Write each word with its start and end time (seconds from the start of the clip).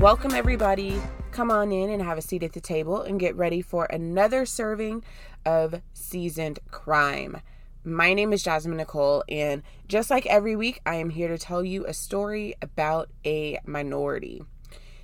Welcome, 0.00 0.32
everybody. 0.32 1.02
Come 1.32 1.50
on 1.50 1.72
in 1.72 1.90
and 1.90 2.00
have 2.00 2.18
a 2.18 2.22
seat 2.22 2.44
at 2.44 2.52
the 2.52 2.60
table 2.60 3.02
and 3.02 3.18
get 3.18 3.34
ready 3.34 3.60
for 3.60 3.86
another 3.86 4.46
serving 4.46 5.02
of 5.44 5.82
seasoned 5.92 6.60
crime. 6.70 7.38
My 7.82 8.14
name 8.14 8.32
is 8.32 8.44
Jasmine 8.44 8.76
Nicole, 8.76 9.24
and 9.28 9.64
just 9.88 10.08
like 10.08 10.24
every 10.26 10.54
week, 10.54 10.80
I 10.86 10.94
am 10.94 11.10
here 11.10 11.26
to 11.26 11.36
tell 11.36 11.64
you 11.64 11.84
a 11.84 11.92
story 11.92 12.54
about 12.62 13.08
a 13.26 13.58
minority. 13.66 14.44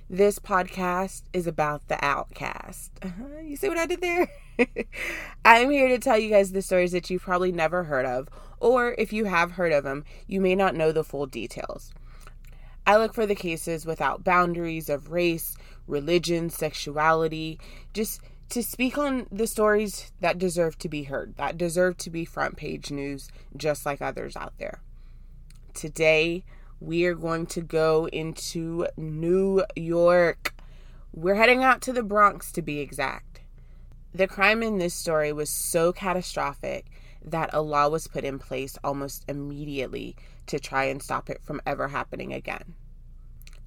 This 0.09 0.39
podcast 0.39 1.23
is 1.33 1.45
about 1.45 1.89
the 1.89 2.03
outcast. 2.03 2.93
Uh-huh. 3.01 3.41
You 3.43 3.57
see 3.57 3.67
what 3.67 3.77
I 3.77 3.87
did 3.87 3.99
there? 3.99 4.29
I'm 5.45 5.71
here 5.71 5.89
to 5.89 5.99
tell 5.99 6.17
you 6.17 6.29
guys 6.29 6.53
the 6.53 6.61
stories 6.61 6.93
that 6.93 7.09
you've 7.09 7.21
probably 7.21 7.51
never 7.51 7.83
heard 7.83 8.05
of, 8.05 8.29
or 8.61 8.95
if 8.97 9.11
you 9.11 9.25
have 9.25 9.51
heard 9.51 9.73
of 9.73 9.83
them, 9.83 10.05
you 10.25 10.39
may 10.39 10.55
not 10.55 10.73
know 10.73 10.93
the 10.93 11.03
full 11.03 11.25
details. 11.25 11.91
I 12.87 12.97
look 12.97 13.13
for 13.13 13.25
the 13.25 13.35
cases 13.35 13.85
without 13.85 14.23
boundaries 14.23 14.89
of 14.89 15.11
race, 15.11 15.57
religion, 15.87 16.49
sexuality, 16.49 17.59
just 17.93 18.21
to 18.49 18.61
speak 18.61 18.97
on 18.97 19.25
the 19.31 19.47
stories 19.47 20.11
that 20.21 20.37
deserve 20.37 20.77
to 20.79 20.89
be 20.89 21.03
heard, 21.03 21.35
that 21.37 21.57
deserve 21.57 21.97
to 21.97 22.09
be 22.09 22.25
front 22.25 22.57
page 22.57 22.91
news, 22.91 23.29
just 23.57 23.85
like 23.85 24.01
others 24.01 24.35
out 24.35 24.53
there. 24.59 24.81
Today, 25.73 26.43
we 26.79 27.05
are 27.05 27.15
going 27.15 27.47
to 27.47 27.61
go 27.61 28.07
into 28.09 28.87
New 28.97 29.63
York. 29.75 30.53
We're 31.11 31.35
heading 31.35 31.63
out 31.63 31.81
to 31.83 31.93
the 31.93 32.03
Bronx 32.03 32.51
to 32.51 32.61
be 32.61 32.79
exact. 32.79 33.41
The 34.13 34.27
crime 34.27 34.61
in 34.61 34.77
this 34.77 34.93
story 34.93 35.33
was 35.33 35.49
so 35.49 35.91
catastrophic 35.91 36.85
that 37.25 37.49
a 37.53 37.61
law 37.61 37.87
was 37.87 38.07
put 38.07 38.23
in 38.23 38.39
place 38.39 38.77
almost 38.83 39.25
immediately 39.27 40.15
to 40.47 40.59
try 40.59 40.85
and 40.85 41.01
stop 41.01 41.29
it 41.29 41.41
from 41.43 41.61
ever 41.65 41.87
happening 41.87 42.33
again. 42.33 42.75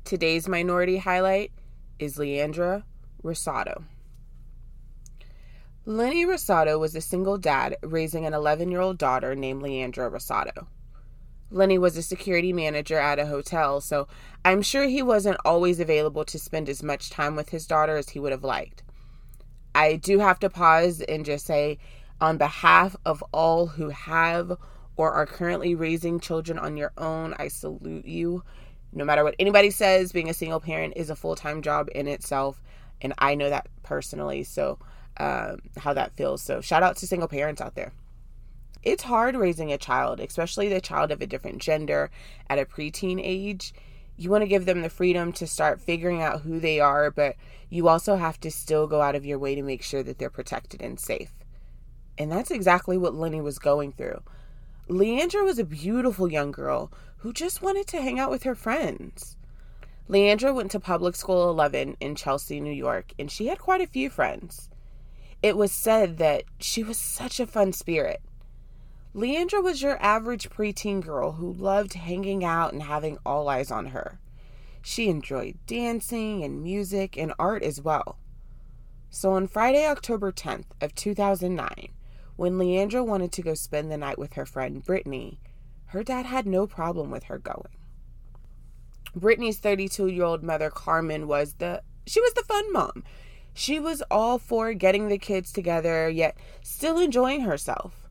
Today's 0.04 0.48
minority 0.48 0.98
highlight 0.98 1.52
is 1.98 2.16
Leandra 2.16 2.84
Rosado. 3.22 3.84
Lenny 5.84 6.24
Rosado 6.24 6.78
was 6.78 6.94
a 6.94 7.00
single 7.00 7.38
dad 7.38 7.76
raising 7.82 8.26
an 8.26 8.34
11 8.34 8.70
year 8.70 8.80
old 8.80 8.98
daughter 8.98 9.34
named 9.34 9.62
Leandra 9.62 10.10
Rosado. 10.10 10.66
Lenny 11.50 11.78
was 11.78 11.96
a 11.96 12.02
security 12.02 12.52
manager 12.52 12.98
at 12.98 13.18
a 13.18 13.26
hotel, 13.26 13.80
so 13.80 14.06
I'm 14.44 14.60
sure 14.60 14.84
he 14.84 15.02
wasn't 15.02 15.38
always 15.46 15.80
available 15.80 16.24
to 16.26 16.38
spend 16.38 16.68
as 16.68 16.82
much 16.82 17.08
time 17.08 17.36
with 17.36 17.48
his 17.48 17.66
daughter 17.66 17.96
as 17.96 18.10
he 18.10 18.20
would 18.20 18.32
have 18.32 18.44
liked. 18.44 18.82
I 19.74 19.96
do 19.96 20.18
have 20.18 20.38
to 20.40 20.50
pause 20.50 21.00
and 21.00 21.24
just 21.24 21.46
say, 21.46 21.78
on 22.20 22.38
behalf 22.38 22.96
of 23.04 23.22
all 23.32 23.66
who 23.66 23.90
have 23.90 24.56
or 24.96 25.12
are 25.12 25.26
currently 25.26 25.74
raising 25.74 26.18
children 26.18 26.58
on 26.58 26.76
your 26.76 26.92
own, 26.98 27.34
I 27.38 27.48
salute 27.48 28.04
you. 28.04 28.42
No 28.92 29.04
matter 29.04 29.22
what 29.22 29.36
anybody 29.38 29.70
says, 29.70 30.12
being 30.12 30.28
a 30.28 30.34
single 30.34 30.60
parent 30.60 30.94
is 30.96 31.10
a 31.10 31.16
full 31.16 31.36
time 31.36 31.62
job 31.62 31.88
in 31.94 32.08
itself, 32.08 32.60
and 33.00 33.14
I 33.18 33.34
know 33.34 33.50
that 33.50 33.68
personally. 33.82 34.42
So, 34.44 34.78
um, 35.18 35.60
how 35.76 35.92
that 35.94 36.16
feels. 36.16 36.42
So, 36.42 36.60
shout 36.60 36.82
out 36.82 36.96
to 36.96 37.06
single 37.06 37.28
parents 37.28 37.60
out 37.60 37.74
there. 37.74 37.92
It's 38.82 39.02
hard 39.02 39.36
raising 39.36 39.72
a 39.72 39.78
child, 39.78 40.20
especially 40.20 40.68
the 40.68 40.80
child 40.80 41.10
of 41.10 41.20
a 41.20 41.26
different 41.26 41.58
gender 41.58 42.10
at 42.48 42.58
a 42.58 42.64
preteen 42.64 43.20
age. 43.22 43.74
You 44.16 44.30
want 44.30 44.42
to 44.42 44.48
give 44.48 44.66
them 44.66 44.82
the 44.82 44.90
freedom 44.90 45.32
to 45.34 45.46
start 45.46 45.80
figuring 45.80 46.22
out 46.22 46.40
who 46.40 46.58
they 46.58 46.80
are, 46.80 47.10
but 47.10 47.36
you 47.70 47.86
also 47.88 48.16
have 48.16 48.40
to 48.40 48.50
still 48.50 48.86
go 48.86 49.00
out 49.00 49.14
of 49.14 49.26
your 49.26 49.38
way 49.38 49.54
to 49.54 49.62
make 49.62 49.82
sure 49.82 50.02
that 50.02 50.18
they're 50.18 50.30
protected 50.30 50.82
and 50.82 50.98
safe. 50.98 51.32
And 52.18 52.30
that's 52.30 52.50
exactly 52.50 52.98
what 52.98 53.14
Lenny 53.14 53.40
was 53.40 53.58
going 53.58 53.92
through. 53.92 54.20
Leandra 54.88 55.44
was 55.44 55.58
a 55.58 55.64
beautiful 55.64 56.30
young 56.30 56.50
girl 56.50 56.92
who 57.18 57.32
just 57.32 57.62
wanted 57.62 57.86
to 57.86 58.02
hang 58.02 58.18
out 58.18 58.30
with 58.30 58.42
her 58.42 58.56
friends. 58.56 59.36
Leandra 60.08 60.54
went 60.54 60.70
to 60.72 60.80
public 60.80 61.14
school 61.14 61.48
11 61.50 61.96
in 62.00 62.14
Chelsea, 62.14 62.60
New 62.60 62.72
York, 62.72 63.12
and 63.18 63.30
she 63.30 63.46
had 63.46 63.58
quite 63.58 63.80
a 63.80 63.86
few 63.86 64.10
friends. 64.10 64.68
It 65.42 65.56
was 65.56 65.70
said 65.70 66.18
that 66.18 66.44
she 66.58 66.82
was 66.82 66.98
such 66.98 67.38
a 67.38 67.46
fun 67.46 67.72
spirit. 67.72 68.20
Leandra 69.14 69.62
was 69.62 69.82
your 69.82 70.02
average 70.02 70.50
preteen 70.50 71.00
girl 71.00 71.32
who 71.32 71.52
loved 71.52 71.94
hanging 71.94 72.44
out 72.44 72.72
and 72.72 72.82
having 72.82 73.18
all 73.24 73.48
eyes 73.48 73.70
on 73.70 73.86
her. 73.86 74.18
She 74.82 75.08
enjoyed 75.08 75.58
dancing 75.66 76.42
and 76.42 76.62
music 76.62 77.16
and 77.16 77.32
art 77.38 77.62
as 77.62 77.80
well. 77.80 78.18
So 79.10 79.32
on 79.32 79.46
Friday, 79.46 79.86
October 79.86 80.32
10th 80.32 80.66
of 80.80 80.94
2009, 80.94 81.88
when 82.38 82.52
Leandra 82.52 83.04
wanted 83.04 83.32
to 83.32 83.42
go 83.42 83.52
spend 83.54 83.90
the 83.90 83.96
night 83.96 84.16
with 84.16 84.34
her 84.34 84.46
friend 84.46 84.84
Brittany, 84.84 85.40
her 85.86 86.04
dad 86.04 86.24
had 86.24 86.46
no 86.46 86.68
problem 86.68 87.10
with 87.10 87.24
her 87.24 87.36
going. 87.36 87.74
Brittany's 89.12 89.58
32 89.58 90.06
year 90.06 90.22
old 90.22 90.44
mother, 90.44 90.70
Carmen, 90.70 91.26
was 91.26 91.54
the 91.54 91.82
she 92.06 92.20
was 92.20 92.34
the 92.34 92.44
fun 92.44 92.72
mom. 92.72 93.02
She 93.54 93.80
was 93.80 94.04
all 94.08 94.38
for 94.38 94.72
getting 94.72 95.08
the 95.08 95.18
kids 95.18 95.50
together, 95.50 96.08
yet 96.08 96.36
still 96.62 97.00
enjoying 97.00 97.40
herself. 97.40 98.08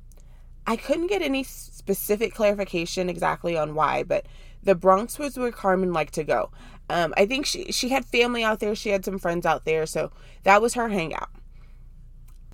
I 0.65 0.75
couldn't 0.75 1.07
get 1.07 1.21
any 1.21 1.43
specific 1.43 2.33
clarification 2.33 3.09
exactly 3.09 3.55
on 3.55 3.75
why, 3.75 4.03
but 4.03 4.25
the 4.61 4.75
Bronx 4.75 5.17
was 5.17 5.37
where 5.37 5.53
Carmen 5.53 5.93
liked 5.93 6.15
to 6.15 6.25
go. 6.25 6.51
Um, 6.89 7.13
I 7.15 7.25
think 7.27 7.45
she 7.45 7.71
she 7.71 7.87
had 7.89 8.03
family 8.03 8.43
out 8.43 8.59
there, 8.59 8.75
she 8.75 8.89
had 8.89 9.05
some 9.05 9.19
friends 9.19 9.45
out 9.45 9.63
there, 9.63 9.85
so 9.85 10.11
that 10.43 10.61
was 10.61 10.73
her 10.73 10.89
hangout. 10.89 11.29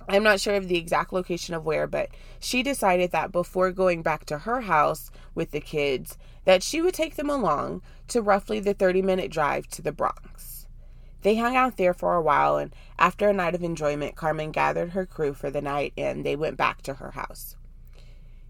I'm 0.08 0.22
not 0.22 0.40
sure 0.40 0.54
of 0.54 0.68
the 0.68 0.76
exact 0.76 1.12
location 1.12 1.54
of 1.54 1.64
where, 1.64 1.86
but 1.86 2.10
she 2.38 2.62
decided 2.62 3.10
that 3.12 3.32
before 3.32 3.72
going 3.72 4.02
back 4.02 4.26
to 4.26 4.38
her 4.38 4.62
house 4.62 5.10
with 5.34 5.50
the 5.50 5.60
kids, 5.60 6.18
that 6.44 6.62
she 6.62 6.82
would 6.82 6.94
take 6.94 7.16
them 7.16 7.30
along 7.30 7.82
to 8.08 8.20
roughly 8.20 8.60
the 8.60 8.74
30 8.74 9.02
minute 9.02 9.30
drive 9.30 9.66
to 9.68 9.82
the 9.82 9.92
Bronx. 9.92 10.66
They 11.22 11.36
hung 11.36 11.56
out 11.56 11.78
there 11.78 11.94
for 11.94 12.14
a 12.14 12.22
while, 12.22 12.58
and 12.58 12.74
after 12.98 13.28
a 13.28 13.32
night 13.32 13.54
of 13.54 13.62
enjoyment, 13.62 14.14
Carmen 14.14 14.52
gathered 14.52 14.90
her 14.90 15.06
crew 15.06 15.32
for 15.32 15.50
the 15.50 15.62
night 15.62 15.94
and 15.96 16.24
they 16.24 16.36
went 16.36 16.58
back 16.58 16.82
to 16.82 16.94
her 16.94 17.12
house. 17.12 17.56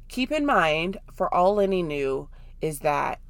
Keep 0.08 0.32
in 0.32 0.44
mind, 0.44 0.98
for 1.12 1.32
all 1.32 1.54
Lenny 1.54 1.82
knew, 1.84 2.28
is 2.60 2.80
that 2.80 3.20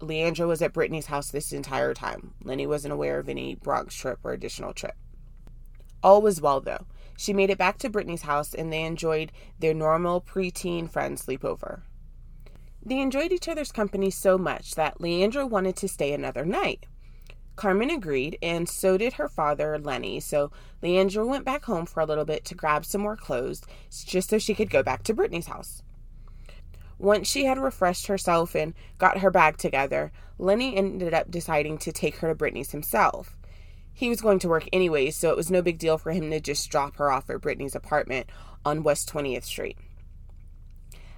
Leandra 0.00 0.46
was 0.46 0.60
at 0.62 0.72
Brittany's 0.72 1.06
house 1.06 1.30
this 1.30 1.52
entire 1.52 1.94
time. 1.94 2.34
Lenny 2.42 2.66
wasn't 2.66 2.92
aware 2.92 3.18
of 3.18 3.28
any 3.28 3.54
Bronx 3.54 3.94
trip 3.94 4.18
or 4.24 4.32
additional 4.32 4.72
trip. 4.72 4.96
All 6.02 6.20
was 6.20 6.40
well, 6.40 6.60
though. 6.60 6.86
She 7.16 7.32
made 7.32 7.50
it 7.50 7.58
back 7.58 7.78
to 7.78 7.90
Brittany's 7.90 8.22
house 8.22 8.54
and 8.54 8.72
they 8.72 8.84
enjoyed 8.84 9.32
their 9.58 9.74
normal 9.74 10.20
preteen 10.20 10.90
friend 10.90 11.16
sleepover. 11.18 11.82
They 12.84 13.00
enjoyed 13.00 13.32
each 13.32 13.48
other's 13.48 13.72
company 13.72 14.10
so 14.10 14.38
much 14.38 14.74
that 14.74 14.98
Leandra 14.98 15.48
wanted 15.48 15.76
to 15.76 15.88
stay 15.88 16.12
another 16.12 16.44
night. 16.44 16.86
Carmen 17.56 17.88
agreed, 17.88 18.38
and 18.42 18.68
so 18.68 18.98
did 18.98 19.14
her 19.14 19.28
father, 19.28 19.78
Lenny. 19.78 20.20
So 20.20 20.52
Leandra 20.82 21.26
went 21.26 21.46
back 21.46 21.64
home 21.64 21.86
for 21.86 22.00
a 22.00 22.06
little 22.06 22.26
bit 22.26 22.44
to 22.44 22.54
grab 22.54 22.84
some 22.84 23.00
more 23.00 23.16
clothes 23.16 23.62
just 23.90 24.28
so 24.28 24.38
she 24.38 24.54
could 24.54 24.70
go 24.70 24.82
back 24.82 25.02
to 25.04 25.14
Brittany's 25.14 25.46
house. 25.46 25.82
Once 26.98 27.28
she 27.28 27.44
had 27.44 27.58
refreshed 27.58 28.06
herself 28.06 28.54
and 28.54 28.74
got 28.98 29.18
her 29.18 29.30
bag 29.30 29.56
together, 29.56 30.12
Lenny 30.38 30.76
ended 30.76 31.12
up 31.12 31.30
deciding 31.30 31.78
to 31.78 31.92
take 31.92 32.16
her 32.16 32.28
to 32.28 32.34
Brittany's 32.34 32.70
himself. 32.70 33.35
He 33.96 34.10
was 34.10 34.20
going 34.20 34.40
to 34.40 34.48
work 34.48 34.68
anyways, 34.74 35.16
so 35.16 35.30
it 35.30 35.38
was 35.38 35.50
no 35.50 35.62
big 35.62 35.78
deal 35.78 35.96
for 35.96 36.12
him 36.12 36.30
to 36.30 36.38
just 36.38 36.68
drop 36.68 36.96
her 36.96 37.10
off 37.10 37.30
at 37.30 37.40
Brittany's 37.40 37.74
apartment 37.74 38.28
on 38.62 38.82
West 38.82 39.10
20th 39.10 39.44
Street. 39.44 39.78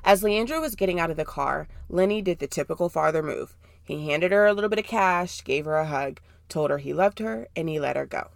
As 0.04 0.22
Leandra 0.22 0.60
was 0.60 0.76
getting 0.76 1.00
out 1.00 1.10
of 1.10 1.16
the 1.16 1.24
car, 1.24 1.66
Lenny 1.88 2.22
did 2.22 2.38
the 2.38 2.46
typical 2.46 2.88
father 2.88 3.20
move. 3.20 3.56
He 3.82 4.06
handed 4.06 4.30
her 4.30 4.46
a 4.46 4.52
little 4.52 4.70
bit 4.70 4.78
of 4.78 4.84
cash, 4.84 5.42
gave 5.42 5.64
her 5.64 5.74
a 5.74 5.86
hug, 5.86 6.20
told 6.48 6.70
her 6.70 6.78
he 6.78 6.92
loved 6.94 7.18
her, 7.18 7.48
and 7.56 7.68
he 7.68 7.80
let 7.80 7.96
her 7.96 8.06
go. 8.06 8.28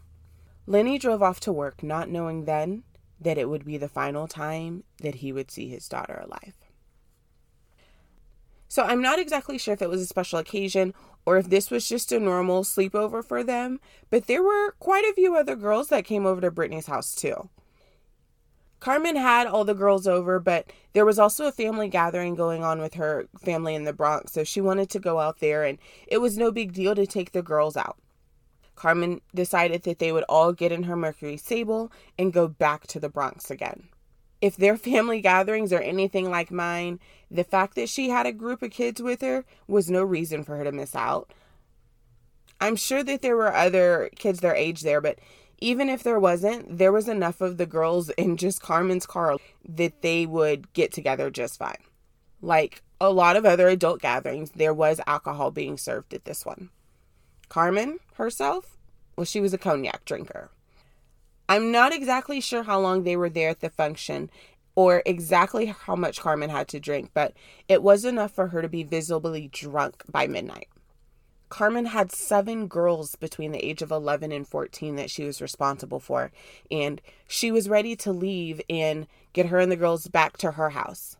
Lenny 0.66 0.98
drove 0.98 1.22
off 1.22 1.38
to 1.38 1.52
work, 1.52 1.84
not 1.84 2.08
knowing 2.08 2.44
then 2.44 2.82
that 3.20 3.38
it 3.38 3.48
would 3.48 3.64
be 3.64 3.78
the 3.78 3.88
final 3.88 4.26
time 4.26 4.82
that 5.02 5.14
he 5.14 5.32
would 5.32 5.52
see 5.52 5.68
his 5.68 5.88
daughter 5.88 6.20
alive. 6.20 6.56
So 8.66 8.82
I'm 8.82 9.02
not 9.02 9.20
exactly 9.20 9.56
sure 9.56 9.74
if 9.74 9.82
it 9.82 9.88
was 9.90 10.00
a 10.00 10.06
special 10.06 10.40
occasion 10.40 10.94
or 11.24 11.36
if 11.36 11.48
this 11.48 11.70
was 11.70 11.88
just 11.88 12.12
a 12.12 12.18
normal 12.18 12.64
sleepover 12.64 13.24
for 13.24 13.44
them, 13.44 13.80
but 14.10 14.26
there 14.26 14.42
were 14.42 14.72
quite 14.78 15.04
a 15.04 15.14
few 15.14 15.36
other 15.36 15.56
girls 15.56 15.88
that 15.88 16.04
came 16.04 16.26
over 16.26 16.40
to 16.40 16.50
Brittany's 16.50 16.86
house 16.86 17.14
too. 17.14 17.48
Carmen 18.80 19.14
had 19.14 19.46
all 19.46 19.64
the 19.64 19.74
girls 19.74 20.08
over, 20.08 20.40
but 20.40 20.72
there 20.92 21.06
was 21.06 21.16
also 21.16 21.46
a 21.46 21.52
family 21.52 21.88
gathering 21.88 22.34
going 22.34 22.64
on 22.64 22.80
with 22.80 22.94
her 22.94 23.28
family 23.40 23.76
in 23.76 23.84
the 23.84 23.92
Bronx, 23.92 24.32
so 24.32 24.42
she 24.42 24.60
wanted 24.60 24.90
to 24.90 24.98
go 24.98 25.20
out 25.20 25.38
there, 25.38 25.62
and 25.62 25.78
it 26.08 26.18
was 26.18 26.36
no 26.36 26.50
big 26.50 26.72
deal 26.72 26.96
to 26.96 27.06
take 27.06 27.30
the 27.30 27.42
girls 27.42 27.76
out. 27.76 27.96
Carmen 28.74 29.20
decided 29.32 29.84
that 29.84 30.00
they 30.00 30.10
would 30.10 30.24
all 30.28 30.52
get 30.52 30.72
in 30.72 30.82
her 30.82 30.96
Mercury 30.96 31.36
Sable 31.36 31.92
and 32.18 32.32
go 32.32 32.48
back 32.48 32.88
to 32.88 32.98
the 32.98 33.08
Bronx 33.08 33.52
again. 33.52 33.88
If 34.42 34.56
their 34.56 34.76
family 34.88 35.22
gatherings 35.22 35.72
are 35.72 35.80
anything 35.80 36.30
like 36.30 36.50
mine, 36.50 37.00
the 37.30 37.44
fact 37.44 37.76
that 37.76 37.88
she 37.88 38.10
had 38.10 38.26
a 38.26 38.32
group 38.32 38.60
of 38.60 38.70
kids 38.70 39.00
with 39.00 39.22
her 39.22 39.46
was 39.66 39.90
no 39.90 40.02
reason 40.04 40.44
for 40.44 40.58
her 40.58 40.64
to 40.64 40.72
miss 40.72 40.94
out. 40.94 41.32
I'm 42.60 42.76
sure 42.76 43.02
that 43.02 43.22
there 43.22 43.36
were 43.36 43.54
other 43.54 44.10
kids 44.14 44.40
their 44.40 44.54
age 44.54 44.82
there, 44.82 45.00
but 45.00 45.18
even 45.58 45.88
if 45.88 46.02
there 46.02 46.18
wasn't, 46.18 46.78
there 46.78 46.92
was 46.92 47.08
enough 47.08 47.40
of 47.40 47.56
the 47.56 47.66
girls 47.66 48.10
in 48.18 48.36
just 48.36 48.60
Carmen's 48.60 49.06
car 49.06 49.38
that 49.66 50.02
they 50.02 50.26
would 50.26 50.72
get 50.74 50.92
together 50.92 51.30
just 51.30 51.58
fine. 51.58 51.82
Like 52.42 52.82
a 53.00 53.10
lot 53.10 53.36
of 53.36 53.46
other 53.46 53.68
adult 53.68 54.00
gatherings, 54.00 54.50
there 54.52 54.74
was 54.74 55.00
alcohol 55.06 55.50
being 55.50 55.78
served 55.78 56.12
at 56.12 56.24
this 56.24 56.44
one. 56.44 56.70
Carmen 57.48 57.98
herself, 58.14 58.76
well, 59.16 59.24
she 59.24 59.40
was 59.40 59.52
a 59.52 59.58
cognac 59.58 60.04
drinker. 60.04 60.50
I'm 61.48 61.70
not 61.72 61.92
exactly 61.92 62.40
sure 62.40 62.62
how 62.62 62.80
long 62.80 63.02
they 63.02 63.16
were 63.16 63.30
there 63.30 63.50
at 63.50 63.60
the 63.60 63.70
function 63.70 64.30
or 64.74 65.02
exactly 65.04 65.66
how 65.66 65.96
much 65.96 66.20
Carmen 66.20 66.50
had 66.50 66.68
to 66.68 66.80
drink, 66.80 67.10
but 67.12 67.34
it 67.68 67.82
was 67.82 68.04
enough 68.04 68.32
for 68.32 68.48
her 68.48 68.62
to 68.62 68.68
be 68.68 68.82
visibly 68.82 69.48
drunk 69.48 70.02
by 70.10 70.26
midnight. 70.26 70.68
Carmen 71.50 71.84
had 71.84 72.10
seven 72.10 72.66
girls 72.66 73.14
between 73.16 73.52
the 73.52 73.62
age 73.62 73.82
of 73.82 73.90
11 73.90 74.32
and 74.32 74.48
14 74.48 74.96
that 74.96 75.10
she 75.10 75.24
was 75.24 75.42
responsible 75.42 76.00
for, 76.00 76.32
and 76.70 77.02
she 77.28 77.52
was 77.52 77.68
ready 77.68 77.94
to 77.96 78.10
leave 78.10 78.62
and 78.70 79.06
get 79.34 79.46
her 79.46 79.58
and 79.58 79.70
the 79.70 79.76
girls 79.76 80.06
back 80.06 80.38
to 80.38 80.52
her 80.52 80.70
house. 80.70 81.18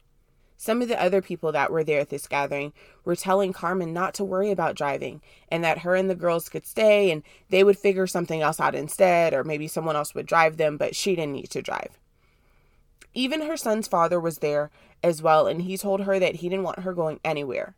Some 0.62 0.81
of 0.81 0.87
the 0.87 1.03
other 1.03 1.20
people 1.20 1.50
that 1.50 1.73
were 1.73 1.82
there 1.82 1.99
at 1.99 2.11
this 2.11 2.29
gathering 2.29 2.73
were 3.05 3.17
telling 3.17 3.53
Carmen 3.53 3.93
not 3.93 4.14
to 4.14 4.25
worry 4.25 4.53
about 4.53 4.76
driving 4.76 5.20
and 5.49 5.64
that 5.64 5.79
her 5.79 5.97
and 5.97 6.09
the 6.09 6.14
girls 6.14 6.49
could 6.49 6.64
stay 6.64 7.11
and 7.11 7.25
they 7.49 7.64
would 7.64 7.76
figure 7.76 8.06
something 8.06 8.43
else 8.43 8.61
out 8.61 8.76
instead, 8.76 9.35
or 9.35 9.43
maybe 9.43 9.67
someone 9.67 9.97
else 9.97 10.14
would 10.14 10.25
drive 10.25 10.59
them, 10.59 10.76
but 10.76 10.94
she 10.94 11.17
didn't 11.17 11.32
need 11.32 11.50
to 11.50 11.62
drive. 11.62 11.99
Even 13.12 13.43
her 13.43 13.56
son's 13.56 13.88
father 13.88 14.20
was 14.20 14.38
there 14.38 14.70
as 15.03 15.20
well, 15.20 15.49
and 15.49 15.62
he 15.62 15.76
told 15.76 16.03
her 16.03 16.20
that 16.20 16.37
he 16.37 16.49
didn't 16.49 16.62
want 16.62 16.79
her 16.79 16.94
going 16.94 17.19
anywhere. 17.25 17.75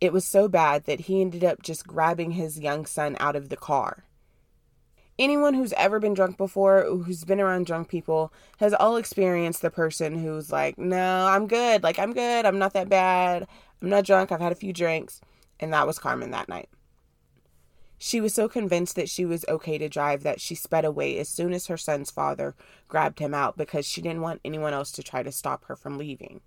It 0.00 0.12
was 0.12 0.24
so 0.24 0.46
bad 0.46 0.84
that 0.84 1.00
he 1.00 1.20
ended 1.20 1.42
up 1.42 1.62
just 1.62 1.84
grabbing 1.84 2.30
his 2.30 2.60
young 2.60 2.86
son 2.86 3.16
out 3.18 3.34
of 3.34 3.48
the 3.48 3.56
car. 3.56 4.04
Anyone 5.18 5.54
who's 5.54 5.72
ever 5.74 6.00
been 6.00 6.14
drunk 6.14 6.36
before, 6.36 6.84
who's 6.84 7.24
been 7.24 7.40
around 7.40 7.66
drunk 7.66 7.88
people, 7.88 8.32
has 8.58 8.74
all 8.74 8.96
experienced 8.96 9.62
the 9.62 9.70
person 9.70 10.18
who's 10.18 10.50
like, 10.50 10.76
No, 10.76 11.26
I'm 11.26 11.46
good. 11.46 11.82
Like, 11.82 11.98
I'm 11.98 12.12
good. 12.12 12.44
I'm 12.44 12.58
not 12.58 12.72
that 12.72 12.88
bad. 12.88 13.46
I'm 13.80 13.88
not 13.88 14.04
drunk. 14.04 14.32
I've 14.32 14.40
had 14.40 14.52
a 14.52 14.56
few 14.56 14.72
drinks. 14.72 15.20
And 15.60 15.72
that 15.72 15.86
was 15.86 16.00
Carmen 16.00 16.32
that 16.32 16.48
night. 16.48 16.68
She 17.96 18.20
was 18.20 18.34
so 18.34 18.48
convinced 18.48 18.96
that 18.96 19.08
she 19.08 19.24
was 19.24 19.44
okay 19.48 19.78
to 19.78 19.88
drive 19.88 20.24
that 20.24 20.40
she 20.40 20.54
sped 20.54 20.84
away 20.84 21.18
as 21.18 21.28
soon 21.28 21.54
as 21.54 21.68
her 21.68 21.76
son's 21.76 22.10
father 22.10 22.54
grabbed 22.88 23.20
him 23.20 23.32
out 23.32 23.56
because 23.56 23.86
she 23.86 24.02
didn't 24.02 24.20
want 24.20 24.40
anyone 24.44 24.74
else 24.74 24.90
to 24.92 25.02
try 25.02 25.22
to 25.22 25.32
stop 25.32 25.64
her 25.66 25.76
from 25.76 25.96
leaving. 25.96 26.40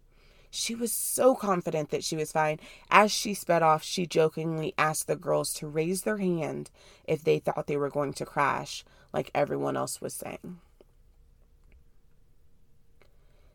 She 0.49 0.75
was 0.75 0.93
so 0.93 1.35
confident 1.35 1.89
that 1.89 2.03
she 2.03 2.15
was 2.15 2.31
fine. 2.31 2.59
As 2.89 3.11
she 3.11 3.33
sped 3.33 3.61
off, 3.61 3.83
she 3.83 4.05
jokingly 4.05 4.73
asked 4.77 5.07
the 5.07 5.15
girls 5.15 5.53
to 5.55 5.67
raise 5.67 6.03
their 6.03 6.17
hand 6.17 6.71
if 7.05 7.23
they 7.23 7.39
thought 7.39 7.67
they 7.67 7.77
were 7.77 7.89
going 7.89 8.13
to 8.13 8.25
crash, 8.25 8.85
like 9.13 9.31
everyone 9.35 9.75
else 9.75 9.99
was 9.99 10.13
saying. 10.13 10.59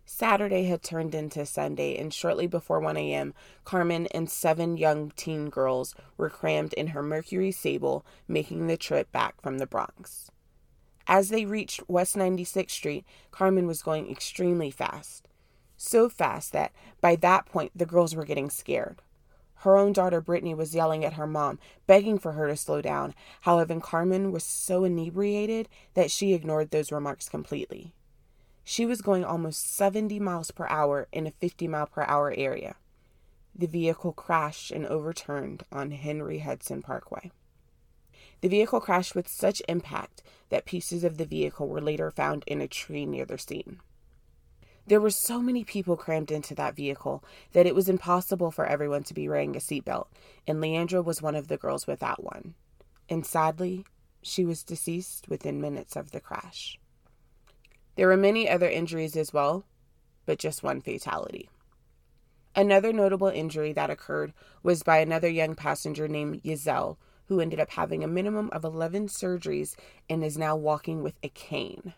Saturday 0.05 0.65
had 0.65 0.83
turned 0.83 1.15
into 1.15 1.47
Sunday, 1.47 1.97
and 1.97 2.13
shortly 2.13 2.47
before 2.47 2.81
1 2.81 2.99
a.m., 2.99 3.33
Carmen 3.65 4.07
and 4.09 4.31
seven 4.31 4.77
young 4.77 5.11
teen 5.17 5.49
girls 5.49 5.95
were 6.19 6.29
crammed 6.29 6.75
in 6.75 6.89
her 6.89 7.03
Mercury 7.03 7.51
Sable, 7.51 8.05
making 8.29 8.67
the 8.67 8.77
trip 8.77 9.11
back 9.11 9.41
from 9.41 9.57
the 9.57 9.67
Bronx. 9.67 10.31
As 11.07 11.31
they 11.31 11.47
reached 11.47 11.89
West 11.89 12.15
96th 12.15 12.71
Street, 12.71 13.07
Carmen 13.31 13.67
was 13.67 13.83
going 13.83 14.11
extremely 14.11 14.71
fast 14.71 15.29
so 15.83 16.09
fast 16.09 16.53
that 16.53 16.73
by 17.01 17.17
that 17.17 17.47
point 17.47 17.73
the 17.75 17.87
girls 17.87 18.15
were 18.15 18.25
getting 18.25 18.51
scared. 18.51 19.03
Her 19.57 19.77
own 19.77 19.93
daughter 19.93 20.21
Brittany 20.21 20.55
was 20.55 20.75
yelling 20.75 21.05
at 21.05 21.13
her 21.13 21.27
mom, 21.27 21.61
begging 21.87 22.19
for 22.19 22.33
her 22.33 22.49
to 22.49 22.57
slow 22.57 22.83
down. 22.83 23.15
However, 23.43 23.79
Carmen 23.81 24.33
was 24.33 24.43
so 24.43 24.83
inebriated 24.83 25.69
that 25.95 26.11
she 26.11 26.35
ignored 26.35 26.71
those 26.71 26.91
remarks 26.91 27.29
completely. 27.29 27.93
She 28.65 28.87
was 28.87 29.03
going 29.03 29.25
almost 29.25 29.75
70 29.75 30.19
miles 30.19 30.51
per 30.51 30.67
hour 30.67 31.09
in 31.13 31.27
a 31.27 31.31
50 31.31 31.69
mile 31.69 31.87
per 31.87 32.03
hour 32.03 32.35
area. 32.37 32.77
The 33.55 33.67
vehicle 33.67 34.13
crashed 34.13 34.71
and 34.71 34.87
overturned 34.87 35.65
on 35.71 35.91
Henry 35.91 36.39
Hudson 36.41 36.83
Parkway. 36.83 37.31
The 38.41 38.49
vehicle 38.49 38.81
crashed 38.81 39.15
with 39.15 39.29
such 39.29 39.63
impact 39.69 40.23
that 40.49 40.65
pieces 40.65 41.05
of 41.05 41.19
the 41.19 41.27
vehicle 41.27 41.69
were 41.69 41.81
later 41.81 42.11
found 42.11 42.43
in 42.47 42.61
a 42.61 42.67
tree 42.67 43.07
near 43.07 43.25
the 43.25 43.39
scene. 43.39 43.81
There 44.87 45.01
were 45.01 45.11
so 45.11 45.41
many 45.41 45.65
people 45.65 45.97
crammed 45.97 46.31
into 46.31 46.55
that 46.57 46.75
vehicle 46.75 47.23
that 47.53 47.67
it 47.67 47.75
was 47.75 47.89
impossible 47.89 48.51
for 48.51 48.67
everyone 48.67 49.05
to 49.05 49.15
be 49.15 49.29
wearing 49.29 49.55
a 49.55 49.61
seatbelt, 49.61 50.09
and 50.47 50.59
Leandra 50.59 51.05
was 51.05 51.23
one 51.23 51.37
of 51.37 51.49
the 51.49 51.57
girls 51.57 51.87
without 51.87 52.25
one. 52.25 52.55
And 53.09 53.25
sadly, 53.25 53.85
she 54.23 54.45
was 54.45 54.65
deceased 54.65 55.29
within 55.29 55.61
minutes 55.61 55.97
of 55.97 56.11
the 56.11 56.21
crash. 56.21 56.79
There 57.97 58.09
were 58.09 58.17
many 58.17 58.49
other 58.49 58.69
injuries 58.69 59.17
as 59.17 59.33
well, 59.33 59.65
but 60.27 60.39
just 60.39 60.63
one 60.63 60.81
fatality. 60.81 61.49
Another 62.55 62.93
notable 62.93 63.29
injury 63.29 63.73
that 63.73 63.91
occurred 63.91 64.33
was 64.63 64.83
by 64.83 64.99
another 64.99 65.29
young 65.29 65.55
passenger 65.55 66.09
named 66.09 66.43
Yazel, 66.43 66.97
who 67.27 67.41
ended 67.41 67.61
up 67.61 67.71
having 67.71 68.03
a 68.03 68.09
minimum 68.09 68.51
of 68.53 68.65
11 68.65 69.09
surgeries 69.09 69.75
and 70.09 70.25
is 70.25 70.37
now 70.37 70.57
walking 70.57 71.03
with 71.03 71.15
a 71.23 71.29
cane. 71.29 71.95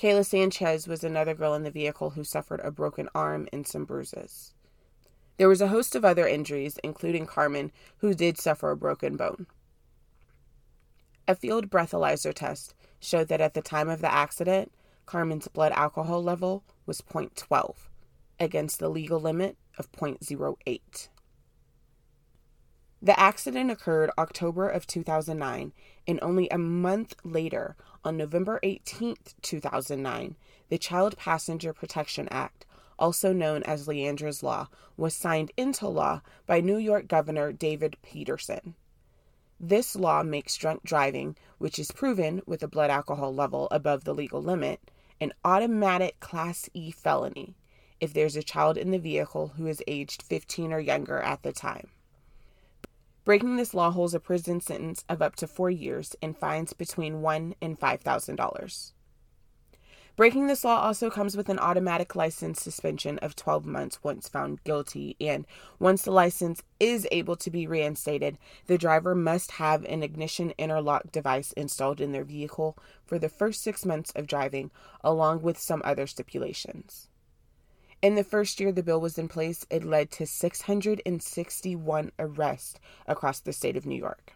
Kayla 0.00 0.26
Sanchez 0.26 0.88
was 0.88 1.04
another 1.04 1.34
girl 1.34 1.54
in 1.54 1.62
the 1.62 1.70
vehicle 1.70 2.10
who 2.10 2.24
suffered 2.24 2.60
a 2.60 2.70
broken 2.70 3.08
arm 3.14 3.48
and 3.52 3.66
some 3.66 3.84
bruises. 3.84 4.54
There 5.36 5.48
was 5.48 5.60
a 5.60 5.68
host 5.68 5.94
of 5.94 6.04
other 6.04 6.26
injuries, 6.26 6.78
including 6.82 7.26
Carmen, 7.26 7.72
who 7.98 8.14
did 8.14 8.38
suffer 8.38 8.70
a 8.70 8.76
broken 8.76 9.16
bone. 9.16 9.46
A 11.26 11.34
field 11.34 11.70
breathalyzer 11.70 12.34
test 12.34 12.74
showed 13.00 13.28
that 13.28 13.40
at 13.40 13.54
the 13.54 13.62
time 13.62 13.88
of 13.88 14.00
the 14.00 14.12
accident, 14.12 14.72
Carmen's 15.06 15.48
blood 15.48 15.72
alcohol 15.72 16.22
level 16.22 16.64
was 16.86 17.00
0.12 17.00 17.74
against 18.38 18.78
the 18.78 18.88
legal 18.88 19.20
limit 19.20 19.56
of 19.78 19.90
0.08. 19.92 21.08
The 23.04 23.18
accident 23.18 23.68
occurred 23.68 24.12
October 24.16 24.68
of 24.68 24.86
2009, 24.86 25.72
and 26.06 26.18
only 26.22 26.48
a 26.48 26.56
month 26.56 27.16
later, 27.24 27.74
on 28.04 28.16
November 28.16 28.60
18, 28.62 29.16
2009, 29.42 30.36
the 30.68 30.78
Child 30.78 31.16
Passenger 31.16 31.72
Protection 31.72 32.28
Act, 32.28 32.64
also 33.00 33.32
known 33.32 33.64
as 33.64 33.88
Leandra's 33.88 34.44
Law, 34.44 34.68
was 34.96 35.16
signed 35.16 35.50
into 35.56 35.88
law 35.88 36.20
by 36.46 36.60
New 36.60 36.76
York 36.76 37.08
Governor 37.08 37.50
David 37.50 37.96
Paterson. 38.02 38.76
This 39.58 39.96
law 39.96 40.22
makes 40.22 40.56
drunk 40.56 40.84
driving, 40.84 41.36
which 41.58 41.80
is 41.80 41.90
proven 41.90 42.40
with 42.46 42.62
a 42.62 42.68
blood 42.68 42.90
alcohol 42.90 43.34
level 43.34 43.66
above 43.72 44.04
the 44.04 44.14
legal 44.14 44.40
limit, 44.40 44.80
an 45.20 45.32
automatic 45.44 46.20
Class 46.20 46.70
E 46.72 46.92
felony 46.92 47.56
if 47.98 48.12
there's 48.12 48.36
a 48.36 48.44
child 48.44 48.76
in 48.76 48.92
the 48.92 48.98
vehicle 48.98 49.54
who 49.56 49.66
is 49.66 49.82
aged 49.88 50.22
15 50.22 50.72
or 50.72 50.78
younger 50.78 51.20
at 51.20 51.42
the 51.42 51.52
time. 51.52 51.88
Breaking 53.24 53.56
this 53.56 53.72
law 53.72 53.92
holds 53.92 54.14
a 54.14 54.20
prison 54.20 54.60
sentence 54.60 55.04
of 55.08 55.22
up 55.22 55.36
to 55.36 55.46
four 55.46 55.70
years 55.70 56.16
and 56.20 56.36
fines 56.36 56.72
between 56.72 57.22
one 57.22 57.54
and 57.62 57.78
five 57.78 58.00
thousand 58.00 58.34
dollars. 58.34 58.94
Breaking 60.16 60.46
this 60.48 60.64
law 60.64 60.80
also 60.82 61.08
comes 61.08 61.36
with 61.36 61.48
an 61.48 61.60
automatic 61.60 62.16
license 62.16 62.60
suspension 62.60 63.18
of 63.20 63.34
12 63.34 63.64
months 63.64 64.02
once 64.02 64.28
found 64.28 64.62
guilty, 64.64 65.16
and 65.20 65.46
once 65.78 66.02
the 66.02 66.10
license 66.10 66.62
is 66.80 67.06
able 67.12 67.36
to 67.36 67.50
be 67.50 67.66
reinstated, 67.66 68.38
the 68.66 68.76
driver 68.76 69.14
must 69.14 69.52
have 69.52 69.84
an 69.84 70.02
ignition 70.02 70.52
interlock 70.58 71.12
device 71.12 71.52
installed 71.52 72.00
in 72.00 72.12
their 72.12 72.24
vehicle 72.24 72.76
for 73.06 73.18
the 73.18 73.30
first 73.30 73.62
six 73.62 73.86
months 73.86 74.10
of 74.16 74.26
driving, 74.26 74.70
along 75.02 75.42
with 75.42 75.58
some 75.58 75.80
other 75.84 76.06
stipulations. 76.06 77.08
In 78.02 78.16
the 78.16 78.24
first 78.24 78.58
year 78.58 78.72
the 78.72 78.82
bill 78.82 79.00
was 79.00 79.16
in 79.16 79.28
place, 79.28 79.64
it 79.70 79.84
led 79.84 80.10
to 80.12 80.26
661 80.26 82.10
arrests 82.18 82.80
across 83.06 83.38
the 83.38 83.52
state 83.52 83.76
of 83.76 83.86
New 83.86 83.96
York. 83.96 84.32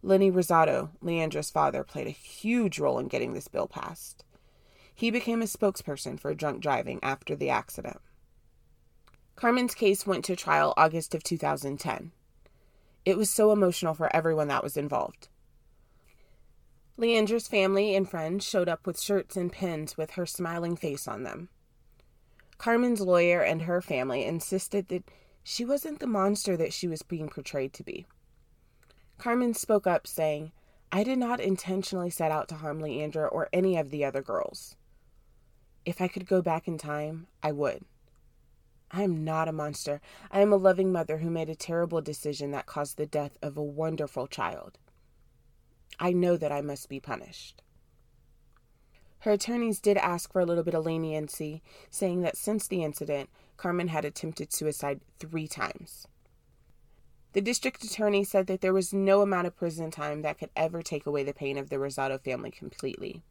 Lenny 0.00 0.30
Rosado, 0.30 0.90
Leandra's 1.02 1.50
father, 1.50 1.82
played 1.82 2.06
a 2.06 2.10
huge 2.10 2.78
role 2.78 3.00
in 3.00 3.08
getting 3.08 3.34
this 3.34 3.48
bill 3.48 3.66
passed. 3.66 4.24
He 4.94 5.10
became 5.10 5.42
a 5.42 5.46
spokesperson 5.46 6.20
for 6.20 6.32
drunk 6.34 6.62
driving 6.62 7.00
after 7.02 7.34
the 7.34 7.50
accident. 7.50 8.00
Carmen's 9.34 9.74
case 9.74 10.06
went 10.06 10.24
to 10.26 10.36
trial 10.36 10.72
August 10.76 11.16
of 11.16 11.24
2010. 11.24 12.12
It 13.04 13.16
was 13.16 13.28
so 13.28 13.50
emotional 13.50 13.94
for 13.94 14.14
everyone 14.14 14.48
that 14.48 14.62
was 14.62 14.76
involved. 14.76 15.28
Leandra's 16.96 17.48
family 17.48 17.94
and 17.96 18.08
friends 18.08 18.44
showed 18.44 18.68
up 18.68 18.86
with 18.86 19.00
shirts 19.00 19.36
and 19.36 19.52
pins 19.52 19.96
with 19.96 20.12
her 20.12 20.26
smiling 20.26 20.76
face 20.76 21.08
on 21.08 21.24
them. 21.24 21.48
Carmen's 22.58 23.00
lawyer 23.00 23.40
and 23.40 23.62
her 23.62 23.80
family 23.80 24.24
insisted 24.24 24.88
that 24.88 25.04
she 25.42 25.64
wasn't 25.64 26.00
the 26.00 26.06
monster 26.06 26.56
that 26.56 26.72
she 26.72 26.88
was 26.88 27.02
being 27.02 27.28
portrayed 27.28 27.72
to 27.74 27.84
be. 27.84 28.06
Carmen 29.16 29.54
spoke 29.54 29.86
up, 29.86 30.06
saying, 30.06 30.52
I 30.90 31.04
did 31.04 31.18
not 31.18 31.40
intentionally 31.40 32.10
set 32.10 32.32
out 32.32 32.48
to 32.48 32.56
harm 32.56 32.80
Leandra 32.80 33.30
or 33.30 33.48
any 33.52 33.76
of 33.76 33.90
the 33.90 34.04
other 34.04 34.22
girls. 34.22 34.76
If 35.84 36.00
I 36.00 36.08
could 36.08 36.26
go 36.26 36.42
back 36.42 36.66
in 36.66 36.78
time, 36.78 37.28
I 37.42 37.52
would. 37.52 37.84
I 38.90 39.02
am 39.02 39.24
not 39.24 39.48
a 39.48 39.52
monster. 39.52 40.00
I 40.30 40.40
am 40.40 40.52
a 40.52 40.56
loving 40.56 40.92
mother 40.92 41.18
who 41.18 41.30
made 41.30 41.50
a 41.50 41.54
terrible 41.54 42.00
decision 42.00 42.50
that 42.52 42.66
caused 42.66 42.96
the 42.96 43.06
death 43.06 43.36
of 43.42 43.56
a 43.56 43.62
wonderful 43.62 44.26
child. 44.26 44.78
I 45.98 46.12
know 46.12 46.36
that 46.36 46.52
I 46.52 46.62
must 46.62 46.88
be 46.88 47.00
punished. 47.00 47.62
Her 49.20 49.32
attorneys 49.32 49.80
did 49.80 49.96
ask 49.96 50.32
for 50.32 50.40
a 50.40 50.46
little 50.46 50.62
bit 50.62 50.74
of 50.74 50.86
leniency, 50.86 51.62
saying 51.90 52.22
that 52.22 52.36
since 52.36 52.68
the 52.68 52.84
incident, 52.84 53.30
Carmen 53.56 53.88
had 53.88 54.04
attempted 54.04 54.52
suicide 54.52 55.00
three 55.18 55.48
times. 55.48 56.06
The 57.32 57.40
district 57.40 57.84
attorney 57.84 58.24
said 58.24 58.46
that 58.46 58.60
there 58.60 58.72
was 58.72 58.92
no 58.92 59.20
amount 59.20 59.46
of 59.46 59.56
prison 59.56 59.90
time 59.90 60.22
that 60.22 60.38
could 60.38 60.50
ever 60.56 60.82
take 60.82 61.06
away 61.06 61.24
the 61.24 61.34
pain 61.34 61.58
of 61.58 61.68
the 61.68 61.76
Rosado 61.76 62.18
family 62.20 62.50
completely. 62.50 63.22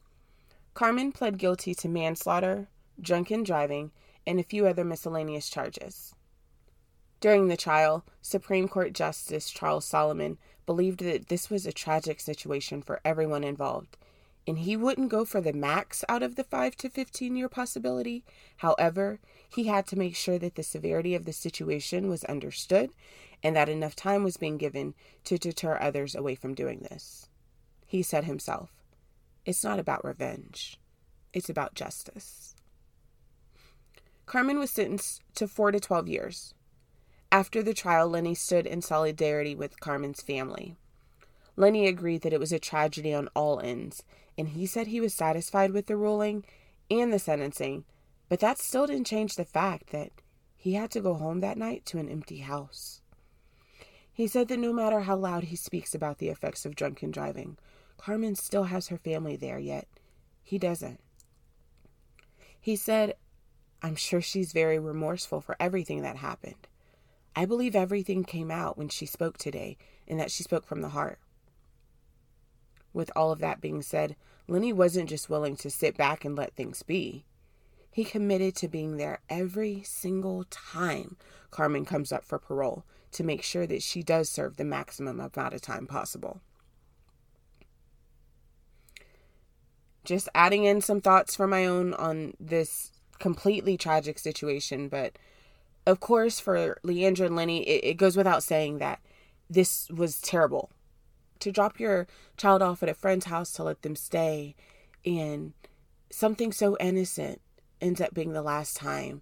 Carmen 0.74 1.12
pled 1.12 1.40
guilty 1.40 1.74
to 1.76 1.90
manslaughter, 1.90 2.68
drunken 3.02 3.44
driving, 3.44 3.92
and 4.26 4.40
a 4.40 4.44
few 4.44 4.68
other 4.68 4.84
miscellaneous 4.84 5.50
charges. 5.50 6.14
During 7.20 7.48
the 7.48 7.58
trial, 7.58 8.06
Supreme 8.22 8.68
Court 8.68 8.94
Justice 8.94 9.50
Charles 9.50 9.86
Solomon 9.86 10.38
believed 10.68 11.00
that 11.00 11.30
this 11.30 11.50
was 11.50 11.66
a 11.66 11.72
tragic 11.72 12.20
situation 12.20 12.82
for 12.84 13.00
everyone 13.04 13.44
involved, 13.44 13.98
and 14.48 14.60
he 14.60 14.78
wouldn't 14.78 15.10
go 15.10 15.26
for 15.26 15.42
the 15.42 15.52
max 15.52 16.06
out 16.08 16.24
of 16.24 16.36
the 16.36 16.44
5 16.44 16.76
to 16.78 16.90
15 16.90 17.36
year 17.36 17.50
possibility. 17.50 18.24
However, 18.58 19.20
he 19.50 19.66
had 19.66 19.86
to 19.88 19.98
make 19.98 20.16
sure 20.16 20.40
that 20.40 20.56
the 20.56 20.64
severity 20.64 21.14
of 21.14 21.26
the 21.26 21.34
situation 21.34 22.10
was 22.10 22.24
understood 22.24 22.92
and 23.44 23.56
that 23.56 23.70
enough 23.70 23.96
time 23.96 24.24
was 24.24 24.38
being 24.38 24.58
given 24.58 24.96
to 25.26 25.38
deter 25.38 25.78
others 25.80 26.16
away 26.16 26.34
from 26.34 26.54
doing 26.54 26.80
this. 26.80 27.28
He 27.86 28.02
said 28.02 28.24
himself, 28.24 28.72
It's 29.46 29.64
not 29.64 29.80
about 29.80 30.06
revenge, 30.06 30.80
it's 31.34 31.50
about 31.50 31.76
justice. 31.76 32.56
Carmen 34.26 34.60
was 34.60 34.72
sentenced 34.72 35.22
to 35.36 35.48
4 35.48 35.72
to 35.72 35.80
12 35.80 36.08
years. 36.08 36.54
After 37.32 37.62
the 37.62 37.74
trial, 37.74 38.08
Lenny 38.08 38.36
stood 38.36 38.66
in 38.66 38.82
solidarity 38.82 39.56
with 39.56 39.80
Carmen's 39.80 40.22
family. 40.22 40.78
Lenny 41.56 41.88
agreed 41.88 42.22
that 42.22 42.34
it 42.34 42.40
was 42.40 42.52
a 42.52 42.60
tragedy 42.60 43.14
on 43.14 43.30
all 43.34 43.60
ends, 43.60 44.04
and 44.38 44.50
he 44.50 44.66
said 44.66 44.88
he 44.88 45.02
was 45.02 45.14
satisfied 45.14 45.72
with 45.72 45.88
the 45.88 45.98
ruling 45.98 46.46
and 46.90 47.12
the 47.12 47.20
sentencing, 47.20 47.86
but 48.30 48.40
that 48.40 48.58
still 48.58 48.88
didn't 48.88 49.08
change 49.08 49.36
the 49.36 49.46
fact 49.46 49.90
that 49.92 50.12
he 50.56 50.74
had 50.74 50.92
to 50.92 51.02
go 51.02 51.14
home 51.16 51.40
that 51.40 51.58
night 51.58 51.86
to 51.86 51.98
an 51.98 52.10
empty 52.10 52.40
house. 52.40 53.02
He 54.12 54.28
said 54.28 54.48
that 54.48 54.60
no 54.60 54.74
matter 54.74 55.02
how 55.02 55.16
loud 55.16 55.46
he 55.46 55.56
speaks 55.56 55.94
about 55.94 56.18
the 56.18 56.30
effects 56.30 56.66
of 56.66 56.76
drunken 56.76 57.12
driving, 57.12 57.58
Carmen 57.98 58.36
still 58.36 58.66
has 58.66 58.88
her 58.88 58.98
family 58.98 59.36
there, 59.36 59.60
yet 59.60 59.88
he 60.44 60.58
doesn't. 60.58 61.00
He 62.60 62.76
said, 62.76 63.14
I'm 63.82 63.96
sure 63.96 64.22
she's 64.22 64.54
very 64.54 64.80
remorseful 64.80 65.42
for 65.42 65.56
everything 65.60 66.02
that 66.02 66.18
happened. 66.18 66.68
I 67.36 67.46
believe 67.46 67.76
everything 67.76 68.24
came 68.24 68.50
out 68.50 68.78
when 68.78 68.90
she 68.90 69.06
spoke 69.06 69.38
today 69.38 69.78
and 70.08 70.20
that 70.20 70.32
she 70.32 70.42
spoke 70.44 70.66
from 70.66 70.82
the 70.82 70.90
heart. 70.90 71.20
With 72.98 73.12
all 73.16 73.32
of 73.32 73.38
that 73.42 73.62
being 73.62 73.84
said, 73.84 74.16
Lenny 74.48 74.74
wasn't 74.74 75.08
just 75.08 75.30
willing 75.30 75.56
to 75.58 75.70
sit 75.70 75.96
back 75.96 76.26
and 76.26 76.36
let 76.36 76.56
things 76.56 76.82
be. 76.82 77.26
He 77.92 78.04
committed 78.04 78.56
to 78.56 78.68
being 78.68 78.98
there 78.98 79.20
every 79.30 79.84
single 79.84 80.46
time 80.46 81.16
Carmen 81.52 81.86
comes 81.86 82.12
up 82.12 82.26
for 82.26 82.40
parole 82.40 82.86
to 83.12 83.24
make 83.24 83.44
sure 83.44 83.68
that 83.68 83.84
she 83.84 84.02
does 84.02 84.30
serve 84.30 84.58
the 84.58 84.64
maximum 84.64 85.20
amount 85.20 85.54
of 85.54 85.62
time 85.62 85.86
possible. 85.86 86.42
Just 90.04 90.28
adding 90.34 90.64
in 90.64 90.82
some 90.82 91.00
thoughts 91.00 91.36
for 91.36 91.46
my 91.46 91.68
own 91.68 91.94
on 91.94 92.34
this 92.40 92.92
completely 93.20 93.78
tragic 93.78 94.18
situation, 94.18 94.90
but 94.90 95.20
of 95.86 96.00
course, 96.00 96.40
for 96.40 96.80
Leandra 96.84 97.28
and 97.28 97.36
Lenny, 97.36 97.62
it, 97.62 97.92
it 97.92 97.98
goes 97.98 98.18
without 98.18 98.42
saying 98.42 98.80
that 98.80 99.02
this 99.48 99.88
was 99.90 100.20
terrible. 100.20 100.72
To 101.40 101.52
drop 101.52 101.80
your 101.80 102.08
child 102.36 102.62
off 102.62 102.84
at 102.84 102.90
a 102.90 102.94
friend's 102.94 103.26
house 103.26 103.52
to 103.54 103.64
let 103.64 103.82
them 103.82 103.96
stay, 103.96 104.56
and 105.06 105.54
something 106.10 106.52
so 106.52 106.78
innocent 106.80 107.42
ends 107.82 108.02
up 108.02 108.14
being 108.14 108.34
the 108.34 108.42
last 108.42 108.76
time 108.76 109.22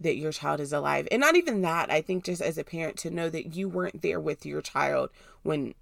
that 0.00 0.16
your 0.16 0.32
child 0.32 0.60
is 0.60 0.72
alive. 0.72 1.06
And 1.10 1.20
not 1.20 1.36
even 1.36 1.62
that, 1.62 1.90
I 1.90 2.00
think 2.00 2.24
just 2.24 2.42
as 2.42 2.58
a 2.58 2.64
parent 2.64 2.96
to 2.98 3.10
know 3.10 3.28
that 3.28 3.54
you 3.54 3.68
weren't 3.68 4.02
there 4.02 4.20
with 4.20 4.44
your 4.44 4.60
child 4.60 5.10
when 5.42 5.74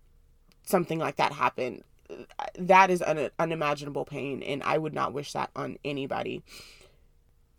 something 0.65 0.99
like 0.99 1.17
that 1.17 1.33
happened, 1.33 1.83
that 2.59 2.91
is 2.91 3.03
un- 3.03 3.31
unimaginable 3.39 4.05
pain 4.05 4.43
and 4.43 4.63
I 4.63 4.79
would 4.79 4.95
not 4.95 5.13
wish 5.13 5.33
that 5.33 5.51
on 5.57 5.79
anybody. 5.85 6.43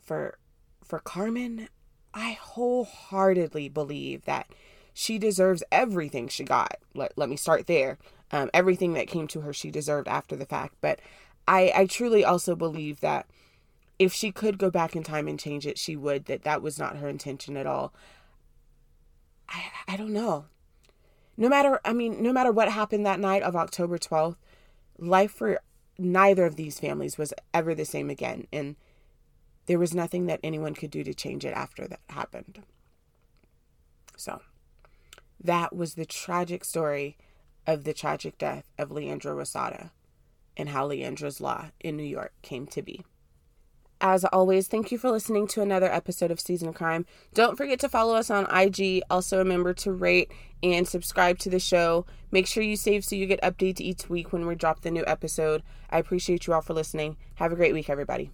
For 0.01 0.38
for 0.84 1.00
Carmen, 1.00 1.70
I 2.13 2.34
wholeheartedly 2.34 3.70
believe 3.70 4.25
that 4.25 4.48
she 4.93 5.17
deserves 5.17 5.63
everything 5.71 6.27
she 6.27 6.43
got. 6.43 6.77
Let, 6.93 7.17
let 7.17 7.29
me 7.29 7.35
start 7.35 7.67
there. 7.67 7.97
Um, 8.31 8.50
everything 8.53 8.93
that 8.93 9.07
came 9.07 9.27
to 9.29 9.41
her, 9.41 9.53
she 9.53 9.71
deserved 9.71 10.07
after 10.07 10.35
the 10.35 10.45
fact. 10.45 10.75
But 10.81 11.00
I, 11.47 11.71
I 11.75 11.85
truly 11.85 12.23
also 12.23 12.55
believe 12.55 13.00
that 13.01 13.27
if 14.00 14.13
she 14.13 14.31
could 14.31 14.57
go 14.57 14.69
back 14.69 14.95
in 14.95 15.03
time 15.03 15.27
and 15.27 15.39
change 15.39 15.65
it, 15.65 15.77
she 15.77 15.95
would, 15.95 16.25
that 16.25 16.43
that 16.43 16.62
was 16.62 16.79
not 16.79 16.97
her 16.97 17.09
intention 17.09 17.57
at 17.57 17.67
all. 17.67 17.93
I, 19.50 19.63
I 19.88 19.97
don't 19.97 20.13
know. 20.13 20.45
No 21.38 21.50
matter, 21.50 21.79
I 21.83 21.93
mean, 21.93 22.21
no 22.21 22.31
matter 22.31 22.51
what 22.51 22.69
happened 22.69 23.05
that 23.05 23.19
night 23.19 23.43
of 23.43 23.55
October 23.55 23.97
12th, 23.97 24.38
life 24.97 25.31
for 25.31 25.59
neither 25.97 26.45
of 26.45 26.55
these 26.55 26.79
families 26.79 27.17
was 27.17 27.33
ever 27.53 27.73
the 27.73 27.85
same 27.85 28.09
again. 28.09 28.47
And 28.53 28.75
there 29.65 29.79
was 29.79 29.93
nothing 29.93 30.27
that 30.27 30.39
anyone 30.43 30.73
could 30.75 30.91
do 30.91 31.03
to 31.03 31.13
change 31.13 31.45
it 31.45 31.53
after 31.53 31.88
that 31.88 32.01
happened. 32.09 32.63
So, 34.17 34.41
that 35.43 35.75
was 35.75 35.95
the 35.95 36.05
tragic 36.05 36.63
story 36.63 37.17
of 37.65 37.83
the 37.83 37.93
tragic 37.93 38.38
death 38.38 38.71
of 38.77 38.89
Leandra 38.89 39.35
Rosada 39.35 39.91
and 40.55 40.69
how 40.69 40.88
Leandra's 40.88 41.41
Law 41.41 41.67
in 41.79 41.97
New 41.97 42.03
York 42.03 42.33
came 42.41 42.67
to 42.67 42.81
be. 42.81 43.03
As 44.01 44.25
always, 44.25 44.67
thank 44.67 44.91
you 44.91 44.97
for 44.97 45.09
listening 45.09 45.47
to 45.47 45.62
another 45.62 45.89
episode 45.89 46.29
of 46.29 46.39
Season 46.39 46.67
of 46.67 46.75
Crime. 46.75 47.05
Don't 47.33 47.57
forget 47.57 47.79
to 47.79 47.89
follow 47.89 48.15
us 48.15 48.29
on 48.29 48.53
IG. 48.53 49.01
Also, 49.09 49.38
remember 49.38 49.73
to 49.75 49.93
rate 49.93 50.29
and 50.62 50.85
subscribe 50.85 51.39
to 51.39 51.50
the 51.50 51.59
show. 51.59 52.05
Make 52.29 52.45
sure 52.45 52.63
you 52.63 52.75
save 52.75 53.05
so 53.05 53.15
you 53.15 53.27
get 53.27 53.41
updates 53.41 53.79
each 53.79 54.09
week 54.09 54.33
when 54.33 54.45
we 54.45 54.55
drop 54.55 54.81
the 54.81 54.91
new 54.91 55.05
episode. 55.07 55.63
I 55.89 56.00
appreciate 56.00 56.47
you 56.47 56.53
all 56.53 56.62
for 56.62 56.73
listening. 56.73 57.15
Have 57.35 57.53
a 57.53 57.55
great 57.55 57.73
week, 57.73 57.89
everybody. 57.89 58.29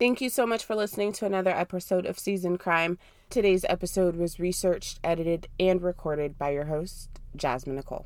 Thank 0.00 0.22
you 0.22 0.30
so 0.30 0.46
much 0.46 0.64
for 0.64 0.74
listening 0.74 1.12
to 1.12 1.26
another 1.26 1.50
episode 1.50 2.06
of 2.06 2.18
Season 2.18 2.56
Crime. 2.56 2.96
Today's 3.28 3.66
episode 3.68 4.16
was 4.16 4.40
researched, 4.40 4.98
edited, 5.04 5.46
and 5.60 5.82
recorded 5.82 6.38
by 6.38 6.52
your 6.52 6.64
host, 6.64 7.10
Jasmine 7.36 7.76
Nicole. 7.76 7.98